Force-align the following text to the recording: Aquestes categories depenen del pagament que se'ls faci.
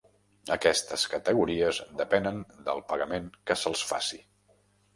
Aquestes 0.53 1.03
categories 1.11 1.83
depenen 2.01 2.41
del 2.71 2.83
pagament 2.89 3.31
que 3.51 3.61
se'ls 3.65 3.87
faci. 3.95 4.23